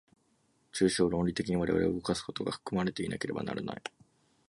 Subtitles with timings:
[0.73, 3.81] 抽象論理的に我々を動かすことが含まれていなければならない。